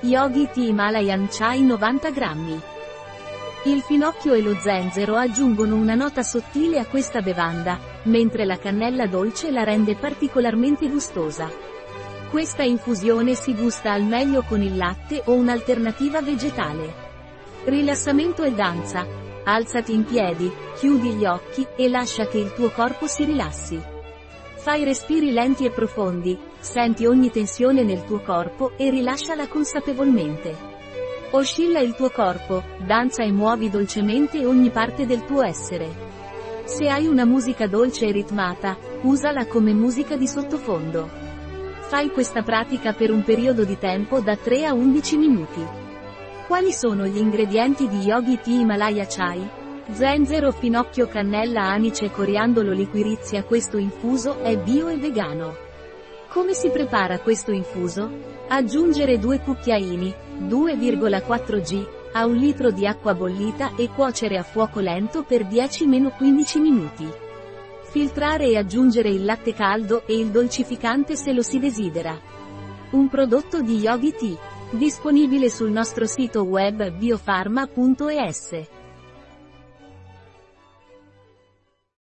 Yogi 0.00 0.48
Tea 0.52 0.68
Himalayan 0.68 1.26
Chai 1.28 1.60
90 1.62 2.10
grammi. 2.10 2.60
Il 3.64 3.80
finocchio 3.82 4.32
e 4.32 4.40
lo 4.40 4.54
zenzero 4.54 5.16
aggiungono 5.16 5.74
una 5.74 5.96
nota 5.96 6.22
sottile 6.22 6.78
a 6.78 6.86
questa 6.86 7.20
bevanda, 7.20 7.80
mentre 8.04 8.44
la 8.44 8.58
cannella 8.58 9.08
dolce 9.08 9.50
la 9.50 9.64
rende 9.64 9.96
particolarmente 9.96 10.88
gustosa. 10.88 11.50
Questa 12.30 12.62
infusione 12.62 13.34
si 13.34 13.56
gusta 13.56 13.90
al 13.90 14.04
meglio 14.04 14.42
con 14.42 14.62
il 14.62 14.76
latte 14.76 15.22
o 15.24 15.32
un'alternativa 15.32 16.22
vegetale. 16.22 16.94
Rilassamento 17.64 18.44
e 18.44 18.52
danza. 18.52 19.04
Alzati 19.42 19.94
in 19.94 20.04
piedi, 20.04 20.48
chiudi 20.76 21.14
gli 21.14 21.24
occhi, 21.24 21.66
e 21.74 21.88
lascia 21.88 22.28
che 22.28 22.38
il 22.38 22.52
tuo 22.54 22.70
corpo 22.70 23.08
si 23.08 23.24
rilassi. 23.24 23.96
Fai 24.58 24.82
respiri 24.82 25.30
lenti 25.30 25.64
e 25.64 25.70
profondi, 25.70 26.36
senti 26.58 27.06
ogni 27.06 27.30
tensione 27.30 27.84
nel 27.84 28.04
tuo 28.04 28.20
corpo, 28.20 28.72
e 28.76 28.90
rilasciala 28.90 29.46
consapevolmente. 29.46 30.52
Oscilla 31.30 31.78
il 31.78 31.94
tuo 31.94 32.10
corpo, 32.10 32.64
danza 32.84 33.22
e 33.22 33.30
muovi 33.30 33.70
dolcemente 33.70 34.44
ogni 34.44 34.70
parte 34.70 35.06
del 35.06 35.24
tuo 35.24 35.42
essere. 35.42 35.88
Se 36.64 36.88
hai 36.88 37.06
una 37.06 37.24
musica 37.24 37.68
dolce 37.68 38.06
e 38.06 38.12
ritmata, 38.12 38.76
usala 39.02 39.46
come 39.46 39.72
musica 39.72 40.16
di 40.16 40.26
sottofondo. 40.26 41.08
Fai 41.88 42.10
questa 42.10 42.42
pratica 42.42 42.92
per 42.92 43.12
un 43.12 43.22
periodo 43.22 43.64
di 43.64 43.78
tempo 43.78 44.20
da 44.20 44.36
3 44.36 44.66
a 44.66 44.74
11 44.74 45.16
minuti. 45.16 45.64
Quali 46.48 46.72
sono 46.72 47.06
gli 47.06 47.16
ingredienti 47.16 47.88
di 47.88 47.98
Yogi 47.98 48.40
Tea 48.42 48.60
Himalaya 48.60 49.06
Chai? 49.08 49.57
Zenzero, 49.90 50.52
finocchio, 50.52 51.08
cannella, 51.08 51.62
anice 51.62 52.10
coriandolo 52.10 52.72
liquirizia 52.72 53.42
Questo 53.42 53.78
infuso 53.78 54.40
è 54.42 54.56
bio 54.58 54.88
e 54.88 54.98
vegano. 54.98 55.56
Come 56.28 56.52
si 56.52 56.68
prepara 56.68 57.18
questo 57.20 57.52
infuso? 57.52 58.36
Aggiungere 58.48 59.18
2 59.18 59.40
cucchiaini, 59.40 60.14
2,4 60.46 61.60
g, 61.62 61.86
a 62.12 62.26
un 62.26 62.36
litro 62.36 62.70
di 62.70 62.86
acqua 62.86 63.14
bollita 63.14 63.76
e 63.76 63.88
cuocere 63.88 64.36
a 64.36 64.42
fuoco 64.42 64.80
lento 64.80 65.22
per 65.22 65.46
10-15 65.46 66.60
minuti. 66.60 67.10
Filtrare 67.84 68.48
e 68.48 68.58
aggiungere 68.58 69.08
il 69.08 69.24
latte 69.24 69.54
caldo 69.54 70.06
e 70.06 70.18
il 70.18 70.28
dolcificante 70.28 71.16
se 71.16 71.32
lo 71.32 71.40
si 71.42 71.58
desidera. 71.58 72.14
Un 72.90 73.08
prodotto 73.08 73.62
di 73.62 73.78
Yogi 73.78 74.14
Tea. 74.14 74.36
Disponibile 74.70 75.48
sul 75.48 75.70
nostro 75.70 76.04
sito 76.04 76.42
web 76.42 76.90
biofarma.es. 76.90 78.76